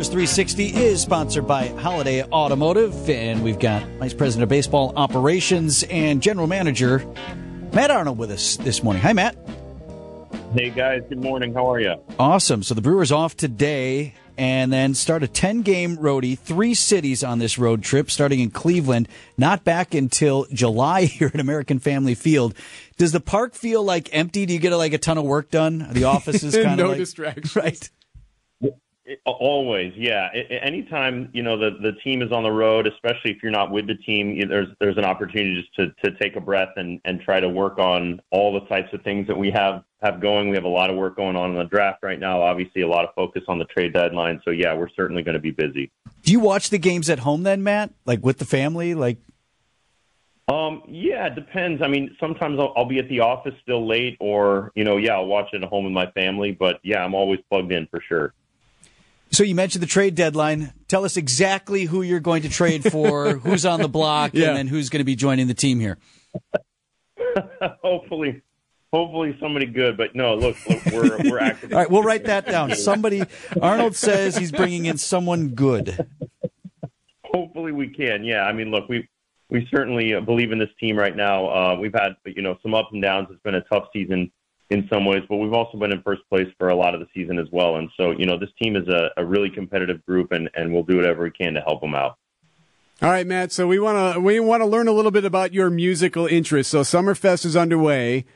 Brewers 0.00 0.08
360 0.08 0.66
is 0.82 1.02
sponsored 1.02 1.46
by 1.46 1.68
Holiday 1.68 2.24
Automotive, 2.24 3.10
and 3.10 3.44
we've 3.44 3.58
got 3.58 3.82
Vice 3.98 4.14
President 4.14 4.44
of 4.44 4.48
Baseball 4.48 4.94
Operations 4.96 5.82
and 5.90 6.22
General 6.22 6.46
Manager 6.46 7.06
Matt 7.74 7.90
Arnold 7.90 8.16
with 8.16 8.30
us 8.30 8.56
this 8.56 8.82
morning. 8.82 9.02
Hi, 9.02 9.12
Matt. 9.12 9.36
Hey, 10.54 10.70
guys. 10.70 11.02
Good 11.06 11.22
morning. 11.22 11.52
How 11.52 11.70
are 11.70 11.78
you? 11.78 11.96
Awesome. 12.18 12.62
So 12.62 12.72
the 12.72 12.80
Brewers 12.80 13.12
off 13.12 13.36
today 13.36 14.14
and 14.38 14.72
then 14.72 14.94
start 14.94 15.22
a 15.22 15.28
10 15.28 15.60
game 15.60 15.98
roadie, 15.98 16.38
three 16.38 16.72
cities 16.72 17.22
on 17.22 17.38
this 17.38 17.58
road 17.58 17.82
trip, 17.82 18.10
starting 18.10 18.40
in 18.40 18.50
Cleveland, 18.50 19.06
not 19.36 19.64
back 19.64 19.92
until 19.92 20.46
July 20.50 21.04
here 21.04 21.30
at 21.34 21.40
American 21.40 21.78
Family 21.78 22.14
Field. 22.14 22.54
Does 22.96 23.12
the 23.12 23.20
park 23.20 23.52
feel 23.52 23.84
like 23.84 24.08
empty? 24.14 24.46
Do 24.46 24.54
you 24.54 24.60
get 24.60 24.74
like 24.74 24.94
a 24.94 24.98
ton 24.98 25.18
of 25.18 25.24
work 25.24 25.50
done? 25.50 25.88
The 25.90 26.04
office 26.04 26.42
is 26.42 26.54
kind 26.56 26.78
no 26.78 26.84
of 26.84 26.90
like, 26.92 26.98
distractions. 27.00 27.54
Right. 27.60 27.90
Always, 29.24 29.92
yeah. 29.96 30.28
Anytime 30.32 31.30
you 31.32 31.42
know 31.42 31.56
the 31.56 31.78
the 31.80 31.92
team 32.04 32.22
is 32.22 32.32
on 32.32 32.42
the 32.42 32.50
road, 32.50 32.86
especially 32.86 33.32
if 33.32 33.42
you're 33.42 33.52
not 33.52 33.70
with 33.70 33.86
the 33.86 33.94
team, 33.94 34.38
there's 34.48 34.68
there's 34.78 34.98
an 34.98 35.04
opportunity 35.04 35.60
just 35.60 35.74
to 35.76 35.90
to 36.04 36.16
take 36.18 36.36
a 36.36 36.40
breath 36.40 36.70
and 36.76 37.00
and 37.04 37.20
try 37.20 37.40
to 37.40 37.48
work 37.48 37.78
on 37.78 38.20
all 38.30 38.52
the 38.52 38.66
types 38.66 38.92
of 38.92 39.02
things 39.02 39.26
that 39.26 39.36
we 39.36 39.50
have 39.50 39.84
have 40.02 40.20
going. 40.20 40.48
We 40.48 40.56
have 40.56 40.64
a 40.64 40.68
lot 40.68 40.90
of 40.90 40.96
work 40.96 41.16
going 41.16 41.36
on 41.36 41.50
in 41.50 41.56
the 41.56 41.64
draft 41.64 42.02
right 42.02 42.18
now. 42.18 42.42
Obviously, 42.42 42.82
a 42.82 42.88
lot 42.88 43.04
of 43.04 43.14
focus 43.14 43.42
on 43.48 43.58
the 43.58 43.64
trade 43.66 43.92
deadline. 43.92 44.40
So 44.44 44.50
yeah, 44.50 44.74
we're 44.74 44.88
certainly 44.90 45.22
going 45.22 45.34
to 45.34 45.40
be 45.40 45.50
busy. 45.50 45.90
Do 46.22 46.32
you 46.32 46.40
watch 46.40 46.70
the 46.70 46.78
games 46.78 47.10
at 47.10 47.20
home 47.20 47.42
then, 47.42 47.62
Matt? 47.62 47.90
Like 48.06 48.24
with 48.24 48.38
the 48.38 48.44
family, 48.44 48.94
like? 48.94 49.18
Um, 50.48 50.82
yeah, 50.88 51.26
it 51.26 51.36
depends. 51.36 51.80
I 51.80 51.86
mean, 51.86 52.16
sometimes 52.18 52.58
I'll, 52.58 52.72
I'll 52.76 52.84
be 52.84 52.98
at 52.98 53.08
the 53.08 53.20
office 53.20 53.54
still 53.62 53.86
late, 53.86 54.16
or 54.18 54.72
you 54.74 54.82
know, 54.82 54.96
yeah, 54.96 55.14
I'll 55.14 55.26
watch 55.26 55.50
it 55.52 55.62
at 55.62 55.68
home 55.68 55.84
with 55.84 55.92
my 55.92 56.10
family. 56.10 56.50
But 56.50 56.80
yeah, 56.82 57.04
I'm 57.04 57.14
always 57.14 57.38
plugged 57.48 57.70
in 57.70 57.86
for 57.86 58.00
sure. 58.00 58.34
So 59.40 59.44
you 59.44 59.54
mentioned 59.54 59.82
the 59.82 59.86
trade 59.86 60.16
deadline. 60.16 60.74
Tell 60.86 61.06
us 61.06 61.16
exactly 61.16 61.86
who 61.86 62.02
you're 62.02 62.20
going 62.20 62.42
to 62.42 62.50
trade 62.50 62.84
for, 62.84 63.32
who's 63.38 63.64
on 63.64 63.80
the 63.80 63.88
block, 63.88 64.32
yeah. 64.34 64.48
and 64.48 64.56
then 64.58 64.66
who's 64.66 64.90
going 64.90 65.00
to 65.00 65.04
be 65.04 65.16
joining 65.16 65.46
the 65.46 65.54
team 65.54 65.80
here. 65.80 65.96
hopefully, 67.82 68.42
hopefully 68.92 69.34
somebody 69.40 69.64
good. 69.64 69.96
But 69.96 70.14
no, 70.14 70.34
look, 70.34 70.58
look 70.68 70.84
we're 70.92 71.30
we're 71.30 71.38
active. 71.40 71.72
All 71.72 71.78
right, 71.78 71.90
we'll 71.90 72.02
write 72.02 72.24
that 72.24 72.44
down. 72.44 72.74
Somebody. 72.74 73.22
Arnold 73.62 73.96
says 73.96 74.36
he's 74.36 74.52
bringing 74.52 74.84
in 74.84 74.98
someone 74.98 75.54
good. 75.54 76.06
Hopefully 77.24 77.72
we 77.72 77.88
can. 77.88 78.24
Yeah, 78.24 78.42
I 78.42 78.52
mean, 78.52 78.70
look, 78.70 78.90
we 78.90 79.08
we 79.48 79.66
certainly 79.70 80.20
believe 80.20 80.52
in 80.52 80.58
this 80.58 80.68
team 80.78 80.98
right 80.98 81.16
now. 81.16 81.48
Uh, 81.48 81.78
we've 81.80 81.94
had 81.94 82.14
you 82.26 82.42
know 82.42 82.58
some 82.62 82.74
ups 82.74 82.90
and 82.92 83.00
downs. 83.00 83.28
It's 83.30 83.40
been 83.40 83.54
a 83.54 83.62
tough 83.62 83.86
season 83.94 84.30
in 84.70 84.88
some 84.92 85.04
ways, 85.04 85.22
but 85.28 85.36
we've 85.36 85.52
also 85.52 85.76
been 85.76 85.92
in 85.92 86.00
first 86.02 86.22
place 86.28 86.46
for 86.56 86.68
a 86.68 86.74
lot 86.74 86.94
of 86.94 87.00
the 87.00 87.06
season 87.12 87.38
as 87.38 87.48
well. 87.50 87.76
And 87.76 87.90
so, 87.96 88.12
you 88.12 88.24
know, 88.24 88.38
this 88.38 88.50
team 88.62 88.76
is 88.76 88.88
a, 88.88 89.10
a 89.16 89.24
really 89.24 89.50
competitive 89.50 90.04
group, 90.06 90.32
and, 90.32 90.48
and 90.54 90.72
we'll 90.72 90.84
do 90.84 90.96
whatever 90.96 91.24
we 91.24 91.30
can 91.30 91.54
to 91.54 91.60
help 91.60 91.80
them 91.80 91.94
out. 91.94 92.16
All 93.02 93.10
right, 93.10 93.26
Matt. 93.26 93.50
So 93.50 93.66
we 93.66 93.78
want 93.78 94.14
to 94.14 94.20
we 94.20 94.38
want 94.40 94.60
to 94.60 94.66
learn 94.66 94.86
a 94.86 94.92
little 94.92 95.10
bit 95.10 95.24
about 95.24 95.54
your 95.54 95.70
musical 95.70 96.26
interests. 96.26 96.70
So 96.70 96.80
Summerfest 96.80 97.46
is 97.46 97.56
underway. 97.56 98.26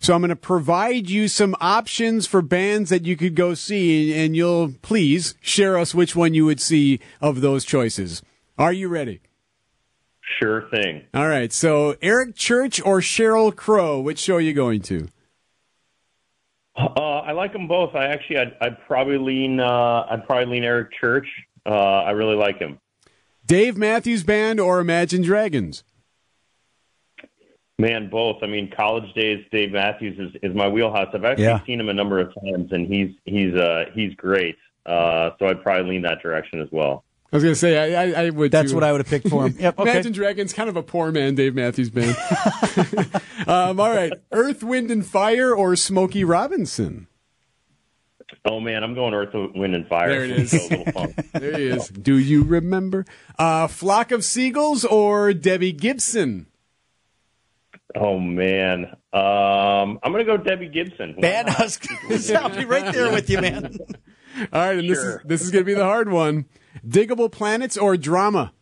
So 0.00 0.14
I'm 0.14 0.20
going 0.22 0.30
to 0.30 0.36
provide 0.36 1.08
you 1.08 1.28
some 1.28 1.54
options 1.60 2.26
for 2.26 2.42
bands 2.42 2.90
that 2.90 3.04
you 3.04 3.16
could 3.16 3.34
go 3.34 3.54
see, 3.54 4.12
and 4.14 4.34
you'll 4.34 4.72
please 4.82 5.34
share 5.40 5.78
us 5.78 5.94
which 5.94 6.16
one 6.16 6.34
you 6.34 6.44
would 6.46 6.60
see 6.60 7.00
of 7.20 7.42
those 7.42 7.64
choices. 7.64 8.22
Are 8.58 8.72
you 8.72 8.88
ready? 8.88 9.20
Sure 10.40 10.68
thing. 10.70 11.04
All 11.12 11.28
right. 11.28 11.52
So 11.52 11.96
Eric 12.02 12.34
Church 12.34 12.80
or 12.84 13.00
Sheryl 13.00 13.54
Crow, 13.54 14.00
which 14.00 14.18
show 14.18 14.36
are 14.36 14.40
you 14.40 14.52
going 14.52 14.80
to? 14.82 15.08
Uh, 16.76 17.18
I 17.20 17.32
like 17.32 17.52
them 17.52 17.68
both. 17.68 17.94
I 17.94 18.06
actually, 18.06 18.38
I'd, 18.38 18.56
I'd 18.60 18.86
probably 18.86 19.18
lean, 19.18 19.60
uh, 19.60 20.06
I'd 20.10 20.26
probably 20.26 20.46
lean 20.46 20.64
Eric 20.64 20.92
Church. 20.92 21.26
Uh, 21.64 22.02
I 22.02 22.10
really 22.10 22.36
like 22.36 22.58
him. 22.58 22.78
Dave 23.46 23.76
Matthews 23.76 24.24
Band 24.24 24.58
or 24.58 24.80
Imagine 24.80 25.22
Dragons? 25.22 25.84
Man, 27.78 28.08
both. 28.08 28.36
I 28.42 28.46
mean, 28.46 28.70
college 28.70 29.12
days, 29.14 29.44
Dave 29.50 29.72
Matthews 29.72 30.18
is, 30.18 30.40
is 30.42 30.54
my 30.54 30.68
wheelhouse. 30.68 31.08
I've 31.12 31.24
actually 31.24 31.44
yeah. 31.44 31.64
seen 31.66 31.80
him 31.80 31.88
a 31.88 31.94
number 31.94 32.20
of 32.20 32.32
times, 32.34 32.70
and 32.70 32.86
he's 32.86 33.10
he's 33.24 33.52
uh, 33.54 33.86
he's 33.92 34.14
great. 34.14 34.56
Uh, 34.86 35.30
so 35.38 35.46
I'd 35.46 35.62
probably 35.62 35.90
lean 35.90 36.02
that 36.02 36.22
direction 36.22 36.60
as 36.60 36.68
well. 36.70 37.04
I 37.34 37.36
was 37.36 37.42
going 37.42 37.54
to 37.54 37.58
say 37.58 37.96
I, 37.96 38.04
I, 38.04 38.26
I, 38.26 38.30
would. 38.30 38.52
That's 38.52 38.70
too. 38.70 38.76
what 38.76 38.84
I 38.84 38.92
would 38.92 39.00
have 39.00 39.08
picked 39.08 39.28
for 39.28 39.48
him. 39.48 39.56
Yep. 39.58 39.80
Okay. 39.80 39.90
Imagine 39.90 40.12
Dragons, 40.12 40.52
kind 40.52 40.68
of 40.68 40.76
a 40.76 40.84
poor 40.84 41.10
man, 41.10 41.34
Dave 41.34 41.52
Matthews 41.56 41.90
Band. 41.90 42.16
um, 43.48 43.80
all 43.80 43.90
right, 43.90 44.12
Earth, 44.30 44.62
Wind, 44.62 44.88
and 44.92 45.04
Fire 45.04 45.52
or 45.52 45.74
Smokey 45.74 46.22
Robinson. 46.22 47.08
Oh 48.44 48.60
man, 48.60 48.84
I'm 48.84 48.94
going 48.94 49.14
Earth, 49.14 49.34
Wind, 49.34 49.74
and 49.74 49.84
Fire. 49.88 50.10
There 50.10 50.24
it 50.24 50.30
is. 50.30 50.52
there 51.32 51.58
he 51.58 51.66
is. 51.66 51.88
Do 51.88 52.16
you 52.16 52.44
remember? 52.44 53.04
Uh, 53.36 53.66
Flock 53.66 54.12
of 54.12 54.22
Seagulls 54.22 54.84
or 54.84 55.34
Debbie 55.34 55.72
Gibson? 55.72 56.46
Oh 57.96 58.20
man, 58.20 58.84
um, 59.12 59.98
I'm 60.04 60.12
going 60.12 60.24
to 60.24 60.24
go 60.24 60.36
Debbie 60.36 60.68
Gibson. 60.68 61.16
Bad 61.18 61.48
I'll 61.48 62.48
be 62.50 62.64
right 62.64 62.94
there 62.94 63.10
with 63.10 63.28
you, 63.28 63.40
man. 63.40 63.76
All 64.52 64.60
right, 64.60 64.78
and 64.78 64.86
sure. 64.86 64.94
this 64.94 64.98
is 64.98 65.20
this 65.24 65.42
is 65.42 65.50
going 65.50 65.64
to 65.64 65.66
be 65.66 65.74
the 65.74 65.82
hard 65.82 66.08
one. 66.08 66.44
Digable 66.86 67.30
Planets 67.30 67.76
or 67.76 67.96
Drama? 67.96 68.52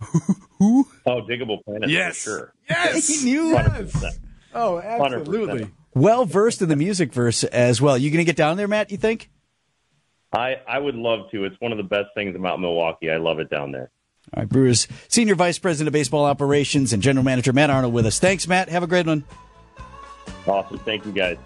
Who? 0.58 0.86
Oh, 1.06 1.22
Digable 1.22 1.62
Planets. 1.64 1.92
Yes, 1.92 2.16
sure. 2.16 2.52
Yes, 2.68 3.08
he 3.08 3.30
knew. 3.30 3.50
Yes. 3.50 4.18
Oh, 4.54 4.78
absolutely. 4.78 5.64
100%. 5.64 5.72
Well 5.94 6.24
versed 6.24 6.62
in 6.62 6.68
the 6.68 6.76
music 6.76 7.12
verse 7.12 7.42
as 7.44 7.80
well. 7.80 7.98
You 7.98 8.10
going 8.10 8.18
to 8.18 8.24
get 8.24 8.36
down 8.36 8.56
there, 8.56 8.68
Matt? 8.68 8.90
You 8.90 8.96
think? 8.96 9.30
I 10.32 10.56
I 10.68 10.78
would 10.78 10.94
love 10.94 11.30
to. 11.32 11.44
It's 11.44 11.60
one 11.60 11.72
of 11.72 11.78
the 11.78 11.84
best 11.84 12.10
things 12.14 12.36
about 12.36 12.60
Milwaukee. 12.60 13.10
I 13.10 13.16
love 13.16 13.40
it 13.40 13.50
down 13.50 13.72
there. 13.72 13.90
All 14.32 14.42
right, 14.42 14.48
Brewers 14.48 14.86
Senior 15.08 15.34
Vice 15.34 15.58
President 15.58 15.88
of 15.88 15.92
Baseball 15.92 16.24
Operations 16.24 16.92
and 16.92 17.02
General 17.02 17.24
Manager 17.24 17.52
Matt 17.52 17.70
Arnold 17.70 17.92
with 17.92 18.06
us. 18.06 18.20
Thanks, 18.20 18.46
Matt. 18.46 18.68
Have 18.68 18.84
a 18.84 18.86
great 18.86 19.06
one. 19.06 19.24
Awesome. 20.46 20.78
Thank 20.78 21.04
you, 21.04 21.12
guys. 21.12 21.36